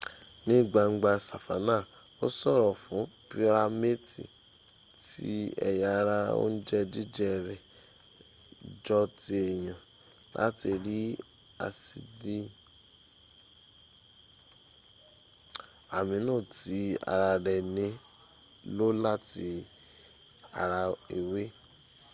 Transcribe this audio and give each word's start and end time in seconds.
ní 0.47 0.55
gbangba 0.69 1.11
sàfánà 1.27 1.75
ó 2.25 2.27
ṣòro 2.39 2.69
fún 2.83 3.03
pírámètì 3.29 4.23
tí 5.07 5.31
ęya 5.67 5.89
ara 5.99 6.19
oúnjẹ́ 6.41 6.87
jíję 6.93 7.29
rẹ̀ 7.47 7.59
jọ 8.85 8.99
ti 9.19 9.33
èyàn 9.51 9.79
láti 10.37 10.69
rí 10.85 10.99
ásìdì 11.65 12.37
amino 15.97 16.35
tí 16.57 16.77
ara 17.11 17.31
rẹ̀ 17.45 17.61
ní 17.75 17.87
lò 18.77 18.87
láti 19.05 19.47
ara 20.61 20.81
ewé 21.17 21.43